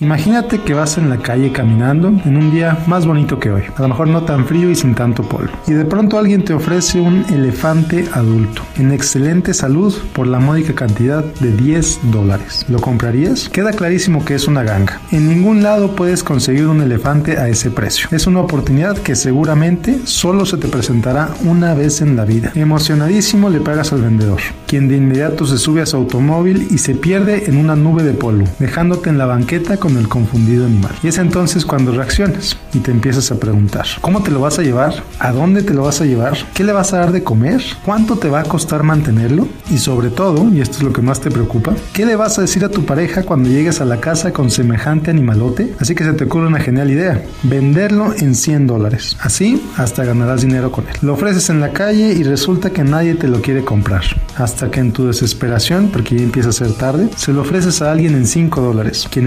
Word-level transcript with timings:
Imagínate 0.00 0.60
que 0.60 0.74
vas 0.74 0.98
en 0.98 1.08
la 1.08 1.18
calle 1.18 1.52
caminando 1.52 2.08
en 2.24 2.36
un 2.36 2.50
día 2.50 2.76
más 2.88 3.06
bonito 3.06 3.38
que 3.38 3.52
hoy, 3.52 3.62
a 3.76 3.82
lo 3.82 3.86
mejor 3.86 4.08
no 4.08 4.24
tan 4.24 4.44
frío 4.44 4.68
y 4.68 4.74
sin 4.74 4.96
tanto 4.96 5.22
polvo, 5.22 5.52
y 5.68 5.72
de 5.72 5.84
pronto 5.84 6.18
alguien 6.18 6.44
te 6.44 6.52
ofrece 6.52 7.00
un 7.00 7.24
elefante 7.32 8.04
adulto 8.12 8.62
en 8.76 8.90
excelente 8.90 9.54
salud 9.54 9.94
por 10.12 10.26
la 10.26 10.40
módica 10.40 10.74
cantidad 10.74 11.22
de 11.22 11.52
10 11.52 12.10
dólares. 12.10 12.66
¿Lo 12.68 12.80
comprarías? 12.80 13.48
Queda 13.48 13.70
clarísimo 13.70 14.24
que 14.24 14.34
es 14.34 14.48
una 14.48 14.64
ganga. 14.64 15.00
En 15.12 15.28
ningún 15.28 15.62
lado 15.62 15.94
puedes 15.94 16.24
conseguir 16.24 16.66
un 16.66 16.82
elefante 16.82 17.38
a 17.38 17.48
ese 17.48 17.70
precio. 17.70 18.08
Es 18.10 18.26
una 18.26 18.40
oportunidad 18.40 18.98
que 18.98 19.14
seguramente 19.14 20.00
solo 20.06 20.44
se 20.44 20.56
te 20.56 20.66
presentará 20.66 21.28
una 21.44 21.72
vez 21.74 22.00
en 22.00 22.16
la 22.16 22.24
vida. 22.24 22.50
Emocionadísimo 22.56 23.48
le 23.48 23.60
pagas 23.60 23.92
al 23.92 24.02
vendedor, 24.02 24.40
quien 24.66 24.88
de 24.88 24.96
inmediato 24.96 25.46
se 25.46 25.56
sube 25.56 25.82
a 25.82 25.86
su 25.86 25.96
automóvil 25.96 26.66
y 26.72 26.78
se 26.78 26.96
pierde 26.96 27.44
en 27.48 27.58
una 27.58 27.76
nube 27.76 28.02
de 28.02 28.14
polvo, 28.14 28.48
dejándote 28.58 29.08
en 29.08 29.18
la 29.18 29.26
banqueta 29.26 29.76
con 29.84 29.98
el 29.98 30.08
confundido 30.08 30.64
animal. 30.64 30.94
Y 31.02 31.08
es 31.08 31.18
entonces 31.18 31.66
cuando 31.66 31.92
reaccionas 31.92 32.56
y 32.72 32.78
te 32.78 32.90
empiezas 32.90 33.30
a 33.30 33.38
preguntar, 33.38 33.84
¿cómo 34.00 34.22
te 34.22 34.30
lo 34.30 34.40
vas 34.40 34.58
a 34.58 34.62
llevar? 34.62 34.94
¿A 35.18 35.30
dónde 35.30 35.62
te 35.62 35.74
lo 35.74 35.82
vas 35.82 36.00
a 36.00 36.06
llevar? 36.06 36.38
¿Qué 36.54 36.64
le 36.64 36.72
vas 36.72 36.94
a 36.94 37.00
dar 37.00 37.12
de 37.12 37.22
comer? 37.22 37.62
¿Cuánto 37.84 38.16
te 38.16 38.30
va 38.30 38.40
a 38.40 38.44
costar 38.44 38.82
mantenerlo? 38.82 39.46
Y 39.70 39.76
sobre 39.76 40.08
todo, 40.08 40.48
y 40.48 40.62
esto 40.62 40.78
es 40.78 40.84
lo 40.84 40.92
que 40.94 41.02
más 41.02 41.20
te 41.20 41.30
preocupa, 41.30 41.74
¿qué 41.92 42.06
le 42.06 42.16
vas 42.16 42.38
a 42.38 42.40
decir 42.40 42.64
a 42.64 42.70
tu 42.70 42.86
pareja 42.86 43.24
cuando 43.24 43.50
llegues 43.50 43.82
a 43.82 43.84
la 43.84 44.00
casa 44.00 44.32
con 44.32 44.50
semejante 44.50 45.10
animalote? 45.10 45.74
Así 45.78 45.94
que 45.94 46.02
se 46.04 46.14
te 46.14 46.24
ocurre 46.24 46.46
una 46.46 46.60
genial 46.60 46.90
idea, 46.90 47.22
venderlo 47.42 48.14
en 48.16 48.34
100 48.34 48.66
dólares. 48.66 49.18
Así 49.20 49.62
hasta 49.76 50.06
ganarás 50.06 50.40
dinero 50.40 50.72
con 50.72 50.88
él. 50.88 50.94
Lo 51.02 51.12
ofreces 51.12 51.50
en 51.50 51.60
la 51.60 51.72
calle 51.74 52.14
y 52.14 52.22
resulta 52.22 52.70
que 52.70 52.84
nadie 52.84 53.16
te 53.16 53.28
lo 53.28 53.42
quiere 53.42 53.66
comprar. 53.66 54.04
Hasta 54.38 54.70
que 54.70 54.80
en 54.80 54.92
tu 54.92 55.08
desesperación, 55.08 55.90
porque 55.92 56.16
ya 56.16 56.22
empieza 56.22 56.48
a 56.48 56.52
ser 56.52 56.72
tarde, 56.72 57.10
se 57.16 57.34
lo 57.34 57.42
ofreces 57.42 57.82
a 57.82 57.92
alguien 57.92 58.14
en 58.14 58.26
5 58.26 58.62
dólares, 58.62 59.06
quien 59.10 59.26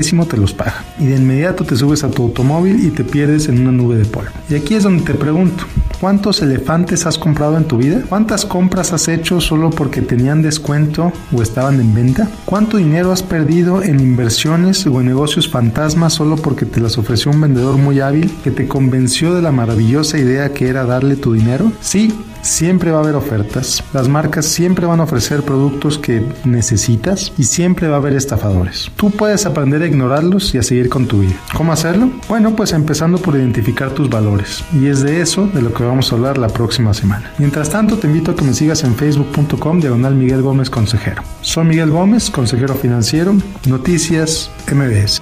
te 0.00 0.36
los 0.36 0.52
paga. 0.52 0.84
Y 0.98 1.06
de 1.06 1.16
inmediato 1.16 1.64
te 1.64 1.76
subes 1.76 2.04
a 2.04 2.10
tu 2.10 2.24
automóvil 2.24 2.84
y 2.84 2.90
te 2.90 3.04
pierdes 3.04 3.48
en 3.48 3.60
una 3.60 3.72
nube 3.72 3.96
de 3.96 4.04
polvo. 4.04 4.30
Y 4.50 4.54
aquí 4.54 4.74
es 4.74 4.82
donde 4.82 5.04
te 5.04 5.14
pregunto, 5.14 5.64
¿cuántos 6.00 6.42
elefantes 6.42 7.06
has 7.06 7.18
comprado 7.18 7.56
en 7.56 7.64
tu 7.64 7.78
vida? 7.78 8.02
¿Cuántas 8.08 8.44
compras 8.44 8.92
has 8.92 9.08
hecho 9.08 9.40
solo 9.40 9.70
porque 9.70 10.02
tenían 10.02 10.42
descuento 10.42 11.12
o 11.32 11.42
estaban 11.42 11.80
en 11.80 11.94
venta? 11.94 12.28
¿Cuánto 12.44 12.76
dinero 12.76 13.12
has 13.12 13.22
perdido 13.22 13.82
en 13.82 14.00
inversiones 14.00 14.86
o 14.86 15.00
en 15.00 15.06
negocios 15.06 15.48
fantasmas 15.48 16.14
solo 16.14 16.36
porque 16.36 16.66
te 16.66 16.80
las 16.80 16.98
ofreció 16.98 17.30
un 17.30 17.40
vendedor 17.40 17.76
muy 17.76 18.00
hábil 18.00 18.32
que 18.44 18.50
te 18.50 18.68
convenció 18.68 19.34
de 19.34 19.42
la 19.42 19.52
maravillosa 19.52 20.18
idea 20.18 20.52
que 20.52 20.68
era 20.68 20.84
darle 20.84 21.16
tu 21.16 21.32
dinero? 21.32 21.72
Sí, 21.80 22.12
Siempre 22.46 22.92
va 22.92 22.98
a 22.98 23.02
haber 23.02 23.16
ofertas, 23.16 23.82
las 23.92 24.08
marcas 24.08 24.46
siempre 24.46 24.86
van 24.86 25.00
a 25.00 25.02
ofrecer 25.02 25.42
productos 25.42 25.98
que 25.98 26.24
necesitas 26.44 27.32
y 27.36 27.42
siempre 27.42 27.88
va 27.88 27.96
a 27.96 27.98
haber 27.98 28.14
estafadores. 28.14 28.88
Tú 28.94 29.10
puedes 29.10 29.46
aprender 29.46 29.82
a 29.82 29.86
ignorarlos 29.86 30.54
y 30.54 30.58
a 30.58 30.62
seguir 30.62 30.88
con 30.88 31.06
tu 31.06 31.20
vida. 31.20 31.34
¿Cómo 31.54 31.72
hacerlo? 31.72 32.08
Bueno, 32.28 32.54
pues 32.54 32.72
empezando 32.72 33.18
por 33.18 33.34
identificar 33.34 33.90
tus 33.90 34.08
valores 34.08 34.64
y 34.72 34.86
es 34.86 35.02
de 35.02 35.20
eso 35.20 35.48
de 35.48 35.60
lo 35.60 35.74
que 35.74 35.82
vamos 35.82 36.12
a 36.12 36.14
hablar 36.14 36.38
la 36.38 36.48
próxima 36.48 36.94
semana. 36.94 37.32
Mientras 37.38 37.68
tanto, 37.68 37.98
te 37.98 38.06
invito 38.06 38.30
a 38.30 38.36
que 38.36 38.44
me 38.44 38.54
sigas 38.54 38.84
en 38.84 38.94
facebook.com 38.94 39.80
diagonal 39.80 40.14
Miguel 40.14 40.42
Gómez 40.42 40.70
Consejero. 40.70 41.24
Soy 41.40 41.64
Miguel 41.64 41.90
Gómez, 41.90 42.30
consejero 42.30 42.76
financiero, 42.76 43.34
Noticias 43.66 44.52
MBS. 44.72 45.20